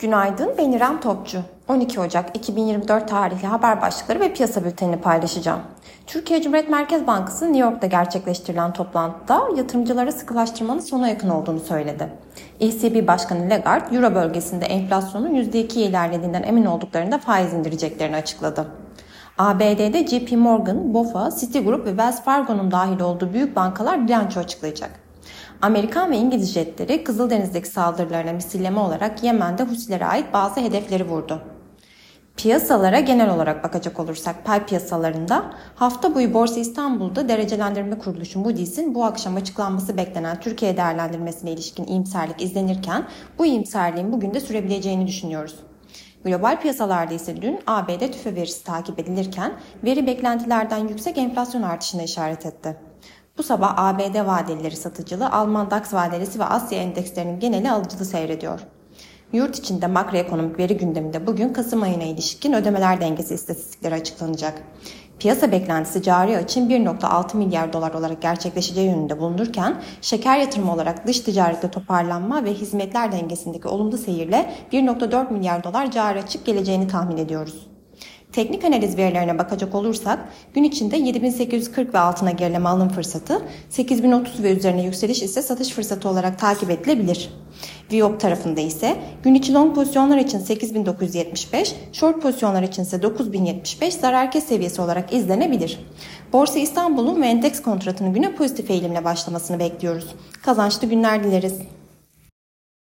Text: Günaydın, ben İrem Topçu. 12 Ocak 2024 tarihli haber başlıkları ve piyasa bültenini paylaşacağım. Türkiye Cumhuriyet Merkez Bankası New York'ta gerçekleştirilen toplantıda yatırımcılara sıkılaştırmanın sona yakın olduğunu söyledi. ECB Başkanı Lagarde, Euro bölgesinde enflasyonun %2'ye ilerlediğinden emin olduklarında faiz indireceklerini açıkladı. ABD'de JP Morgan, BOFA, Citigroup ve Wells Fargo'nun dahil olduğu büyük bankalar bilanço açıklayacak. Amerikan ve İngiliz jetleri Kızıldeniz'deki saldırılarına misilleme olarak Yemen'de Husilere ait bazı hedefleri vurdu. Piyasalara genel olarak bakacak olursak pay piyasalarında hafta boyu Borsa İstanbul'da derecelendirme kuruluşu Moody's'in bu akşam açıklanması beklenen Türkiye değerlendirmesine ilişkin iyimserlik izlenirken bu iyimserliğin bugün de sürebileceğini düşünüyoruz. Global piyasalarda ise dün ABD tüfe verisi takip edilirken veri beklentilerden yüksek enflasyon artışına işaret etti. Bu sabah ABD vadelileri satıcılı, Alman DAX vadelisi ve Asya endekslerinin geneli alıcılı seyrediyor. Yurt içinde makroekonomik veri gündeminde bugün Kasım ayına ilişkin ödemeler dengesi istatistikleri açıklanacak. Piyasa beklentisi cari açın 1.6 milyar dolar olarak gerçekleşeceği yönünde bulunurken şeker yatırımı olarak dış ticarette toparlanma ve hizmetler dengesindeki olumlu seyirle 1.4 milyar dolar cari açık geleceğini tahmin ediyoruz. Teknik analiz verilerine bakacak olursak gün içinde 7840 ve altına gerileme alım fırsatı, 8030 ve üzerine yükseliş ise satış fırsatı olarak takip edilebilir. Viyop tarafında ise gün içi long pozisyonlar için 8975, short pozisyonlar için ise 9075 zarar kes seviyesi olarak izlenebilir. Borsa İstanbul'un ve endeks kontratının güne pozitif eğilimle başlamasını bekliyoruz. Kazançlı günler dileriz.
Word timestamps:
Günaydın, 0.00 0.54
ben 0.58 0.72
İrem 0.72 1.00
Topçu. 1.00 1.40
12 1.68 2.00
Ocak 2.00 2.36
2024 2.36 3.08
tarihli 3.08 3.46
haber 3.46 3.82
başlıkları 3.82 4.20
ve 4.20 4.32
piyasa 4.32 4.64
bültenini 4.64 5.00
paylaşacağım. 5.00 5.60
Türkiye 6.06 6.42
Cumhuriyet 6.42 6.70
Merkez 6.70 7.06
Bankası 7.06 7.44
New 7.44 7.58
York'ta 7.58 7.86
gerçekleştirilen 7.86 8.72
toplantıda 8.72 9.42
yatırımcılara 9.56 10.12
sıkılaştırmanın 10.12 10.80
sona 10.80 11.08
yakın 11.08 11.28
olduğunu 11.28 11.60
söyledi. 11.60 12.08
ECB 12.60 13.06
Başkanı 13.06 13.50
Lagarde, 13.50 13.96
Euro 13.96 14.14
bölgesinde 14.14 14.66
enflasyonun 14.66 15.34
%2'ye 15.34 15.86
ilerlediğinden 15.86 16.42
emin 16.42 16.64
olduklarında 16.64 17.18
faiz 17.18 17.54
indireceklerini 17.54 18.16
açıkladı. 18.16 18.66
ABD'de 19.38 20.06
JP 20.06 20.32
Morgan, 20.32 20.94
BOFA, 20.94 21.30
Citigroup 21.40 21.86
ve 21.86 21.90
Wells 21.90 22.22
Fargo'nun 22.22 22.70
dahil 22.70 23.00
olduğu 23.00 23.32
büyük 23.32 23.56
bankalar 23.56 24.08
bilanço 24.08 24.40
açıklayacak. 24.40 25.09
Amerikan 25.62 26.10
ve 26.10 26.16
İngiliz 26.16 26.54
jetleri 26.54 27.04
Kızıldeniz'deki 27.04 27.68
saldırılarına 27.68 28.32
misilleme 28.32 28.80
olarak 28.80 29.24
Yemen'de 29.24 29.62
Husilere 29.62 30.06
ait 30.06 30.32
bazı 30.32 30.60
hedefleri 30.60 31.08
vurdu. 31.08 31.42
Piyasalara 32.36 33.00
genel 33.00 33.34
olarak 33.34 33.64
bakacak 33.64 34.00
olursak 34.00 34.44
pay 34.44 34.66
piyasalarında 34.66 35.50
hafta 35.74 36.14
boyu 36.14 36.34
Borsa 36.34 36.60
İstanbul'da 36.60 37.28
derecelendirme 37.28 37.98
kuruluşu 37.98 38.40
Moody's'in 38.40 38.94
bu 38.94 39.04
akşam 39.04 39.36
açıklanması 39.36 39.96
beklenen 39.96 40.40
Türkiye 40.40 40.76
değerlendirmesine 40.76 41.50
ilişkin 41.52 41.86
iyimserlik 41.86 42.42
izlenirken 42.42 43.06
bu 43.38 43.46
iyimserliğin 43.46 44.12
bugün 44.12 44.34
de 44.34 44.40
sürebileceğini 44.40 45.06
düşünüyoruz. 45.06 45.56
Global 46.24 46.60
piyasalarda 46.60 47.14
ise 47.14 47.42
dün 47.42 47.60
ABD 47.66 48.12
tüfe 48.12 48.34
verisi 48.34 48.64
takip 48.64 48.98
edilirken 48.98 49.52
veri 49.84 50.06
beklentilerden 50.06 50.88
yüksek 50.88 51.18
enflasyon 51.18 51.62
artışına 51.62 52.02
işaret 52.02 52.46
etti. 52.46 52.89
Bu 53.40 53.44
sabah 53.44 53.74
ABD 53.76 54.26
vadelileri 54.26 54.76
satıcılı, 54.76 55.30
Alman 55.30 55.70
DAX 55.70 55.94
vadelisi 55.94 56.38
ve 56.38 56.44
Asya 56.44 56.78
endekslerinin 56.78 57.40
geneli 57.40 57.70
alıcılı 57.70 58.04
seyrediyor. 58.04 58.60
Yurt 59.32 59.58
içinde 59.58 59.86
makroekonomik 59.86 60.58
veri 60.58 60.76
gündeminde 60.76 61.26
bugün 61.26 61.52
Kasım 61.52 61.82
ayına 61.82 62.02
ilişkin 62.02 62.52
ödemeler 62.52 63.00
dengesi 63.00 63.34
istatistikleri 63.34 63.94
açıklanacak. 63.94 64.62
Piyasa 65.18 65.52
beklentisi 65.52 66.02
cari 66.02 66.36
açın 66.36 66.70
1.6 66.70 67.36
milyar 67.36 67.72
dolar 67.72 67.94
olarak 67.94 68.22
gerçekleşeceği 68.22 68.86
yönünde 68.86 69.18
bulunurken 69.18 69.82
şeker 70.00 70.38
yatırımı 70.38 70.72
olarak 70.74 71.06
dış 71.06 71.20
ticarette 71.20 71.70
toparlanma 71.70 72.44
ve 72.44 72.54
hizmetler 72.54 73.12
dengesindeki 73.12 73.68
olumlu 73.68 73.98
seyirle 73.98 74.50
1.4 74.72 75.32
milyar 75.32 75.64
dolar 75.64 75.90
cari 75.90 76.18
açık 76.18 76.46
geleceğini 76.46 76.88
tahmin 76.88 77.16
ediyoruz. 77.16 77.70
Teknik 78.32 78.64
analiz 78.64 78.96
verilerine 78.96 79.38
bakacak 79.38 79.74
olursak 79.74 80.18
gün 80.54 80.64
içinde 80.64 80.96
7840 80.96 81.94
ve 81.94 81.98
altına 81.98 82.30
gerileme 82.30 82.68
alım 82.68 82.88
fırsatı, 82.88 83.42
8030 83.70 84.42
ve 84.42 84.52
üzerine 84.52 84.82
yükseliş 84.82 85.22
ise 85.22 85.42
satış 85.42 85.68
fırsatı 85.68 86.08
olarak 86.08 86.38
takip 86.38 86.70
edilebilir. 86.70 87.30
Viyop 87.92 88.20
tarafında 88.20 88.60
ise 88.60 88.96
gün 89.22 89.34
içi 89.34 89.54
long 89.54 89.74
pozisyonlar 89.74 90.18
için 90.18 90.38
8975, 90.38 91.74
short 91.92 92.22
pozisyonlar 92.22 92.62
için 92.62 92.82
ise 92.82 93.02
9075 93.02 93.94
zarar 93.94 94.30
kes 94.30 94.44
seviyesi 94.44 94.82
olarak 94.82 95.12
izlenebilir. 95.12 95.78
Borsa 96.32 96.58
İstanbul'un 96.58 97.22
ve 97.22 97.26
endeks 97.26 97.62
kontratının 97.62 98.12
güne 98.12 98.34
pozitif 98.34 98.70
eğilimle 98.70 99.04
başlamasını 99.04 99.58
bekliyoruz. 99.58 100.14
Kazançlı 100.42 100.88
günler 100.88 101.24
dileriz. 101.24 101.54